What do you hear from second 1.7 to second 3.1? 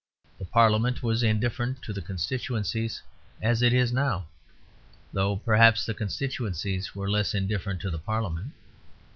to the constituencies,